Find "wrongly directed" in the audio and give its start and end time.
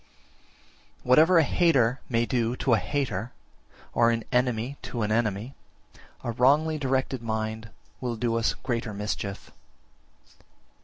6.31-7.21